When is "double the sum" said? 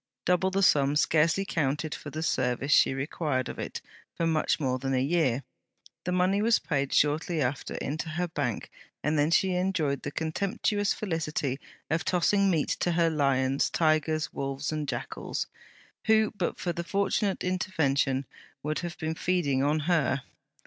0.25-0.95